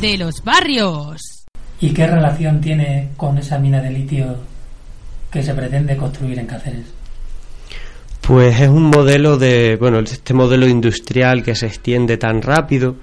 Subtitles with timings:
[0.00, 1.46] de los barrios.
[1.80, 4.36] ¿Y qué relación tiene con esa mina de litio
[5.30, 6.86] que se pretende construir en Cáceres?
[8.20, 12.96] Pues es un modelo de, bueno, este modelo industrial que se extiende tan rápido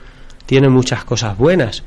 [0.46, 1.84] tiene muchas cosas buenas,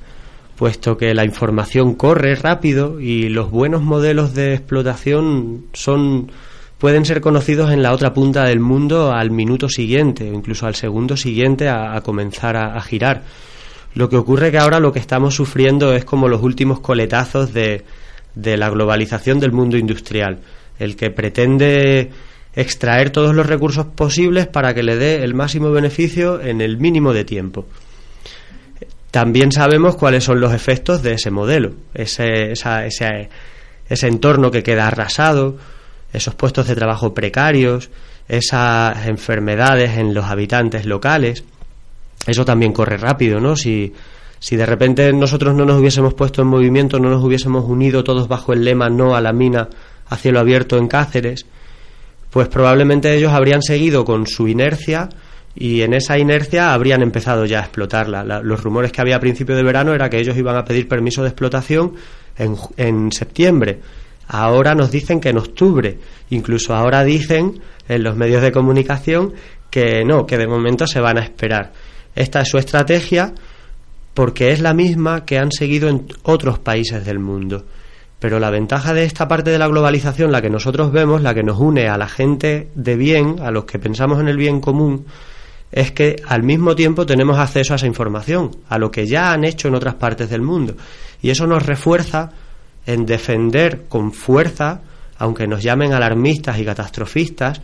[0.56, 6.30] puesto que la información corre rápido y los buenos modelos de explotación son
[6.78, 10.74] pueden ser conocidos en la otra punta del mundo al minuto siguiente o incluso al
[10.74, 13.22] segundo siguiente a, comenzar a, girar.
[13.96, 17.82] Lo que ocurre que ahora lo que estamos sufriendo es como los últimos coletazos de,
[18.34, 20.40] de la globalización del mundo industrial,
[20.78, 22.10] el que pretende
[22.54, 27.14] extraer todos los recursos posibles para que le dé el máximo beneficio en el mínimo
[27.14, 27.64] de tiempo.
[29.10, 33.30] También sabemos cuáles son los efectos de ese modelo, ese, ese,
[33.88, 35.56] ese entorno que queda arrasado,
[36.12, 37.88] esos puestos de trabajo precarios,
[38.28, 41.44] esas enfermedades en los habitantes locales.
[42.26, 43.56] Eso también corre rápido, ¿no?
[43.56, 43.92] Si,
[44.38, 48.28] si de repente nosotros no nos hubiésemos puesto en movimiento, no nos hubiésemos unido todos
[48.28, 49.68] bajo el lema no a la mina
[50.08, 51.46] a cielo abierto en Cáceres,
[52.30, 55.08] pues probablemente ellos habrían seguido con su inercia
[55.54, 58.22] y en esa inercia habrían empezado ya a explotarla.
[58.42, 61.22] los rumores que había a principio de verano era que ellos iban a pedir permiso
[61.22, 61.94] de explotación
[62.36, 63.80] en, en septiembre
[64.28, 65.98] Ahora nos dicen que en octubre,
[66.30, 69.34] incluso ahora dicen en los medios de comunicación
[69.70, 71.72] que no, que de momento se van a esperar.
[72.16, 73.32] Esta es su estrategia
[74.14, 77.66] porque es la misma que han seguido en otros países del mundo.
[78.18, 81.42] Pero la ventaja de esta parte de la globalización, la que nosotros vemos, la que
[81.42, 85.04] nos une a la gente de bien, a los que pensamos en el bien común,
[85.70, 89.44] es que al mismo tiempo tenemos acceso a esa información, a lo que ya han
[89.44, 90.74] hecho en otras partes del mundo.
[91.20, 92.30] Y eso nos refuerza
[92.86, 94.80] en defender con fuerza,
[95.18, 97.60] aunque nos llamen alarmistas y catastrofistas,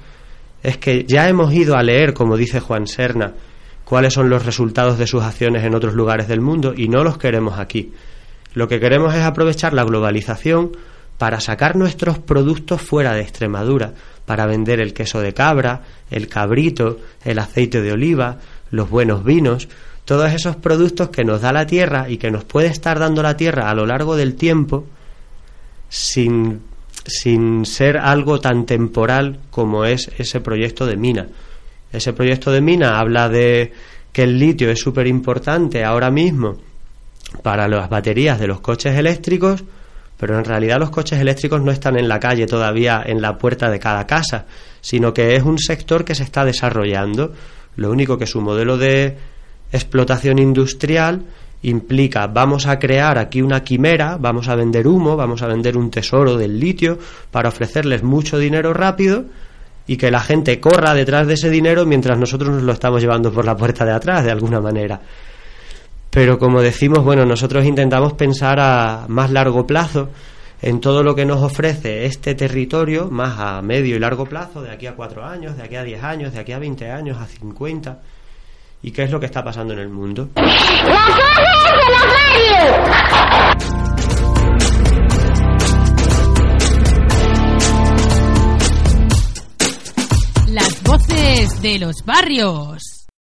[0.63, 3.33] es que ya hemos ido a leer, como dice Juan Serna,
[3.93, 7.19] cuáles son los resultados de sus acciones en otros lugares del mundo y no los
[7.19, 7.93] queremos aquí.
[8.55, 10.73] Lo que queremos es aprovechar la globalización
[11.19, 13.93] para sacar nuestros productos fuera de Extremadura,
[14.25, 18.39] para vender el queso de cabra, el cabrito, el aceite de oliva,
[18.71, 19.69] los buenos vinos,
[20.07, 23.37] todos esos productos que nos da la tierra y que nos puede estar dando la
[23.37, 24.87] tierra a lo largo del tiempo,
[25.91, 26.63] sin,
[27.05, 31.29] sin ser algo tan temporal como es ese proyecto de mina.
[31.93, 33.73] Ese proyecto de mina habla de
[34.13, 36.57] que el litio es súper importante ahora mismo
[37.43, 39.65] para las baterías de los coches eléctricos,
[40.19, 43.71] pero en realidad los coches eléctricos no están en la calle todavía en la puerta
[43.71, 44.47] de cada casa,
[44.81, 47.33] sino que es un sector que se está desarrollando.
[47.77, 49.17] Lo único que su modelo de
[49.73, 51.23] explotación industrial
[51.63, 55.91] implica vamos a crear aquí una quimera, vamos a vender humo, vamos a vender un
[55.91, 56.99] tesoro del litio
[57.31, 59.25] para ofrecerles mucho dinero rápido
[59.93, 63.31] y que la gente corra detrás de ese dinero mientras nosotros nos lo estamos llevando
[63.31, 64.99] por la puerta de atrás de alguna manera.
[66.09, 70.09] Pero como decimos, bueno, nosotros intentamos pensar a más largo plazo
[70.63, 74.71] en todo lo que nos ofrece este territorio, más a medio y largo plazo, de
[74.71, 77.27] aquí a cuatro años, de aquí a diez años, de aquí a veinte años, a
[77.27, 78.01] cincuenta
[78.83, 80.31] y qué es lo que está pasando en el mundo.
[91.43, 92.92] De los barrios.